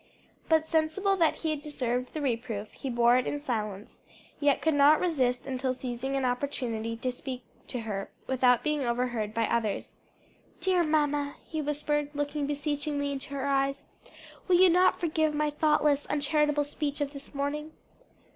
[0.49, 4.01] But sensible that he had deserved the reproof, he bore it in silence;
[4.39, 9.31] yet could not rest until seizing an opportunity to speak to her without being overheard
[9.31, 9.97] by others,
[10.59, 13.83] "Dear mamma," he whispered, looking beseechingly into her eyes,
[14.47, 17.71] "will you not forgive my thoughtless, uncharitable speech of this morning?"